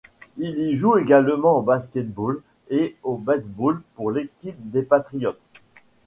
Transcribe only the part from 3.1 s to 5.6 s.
baseball pour l'équipe des Patriots.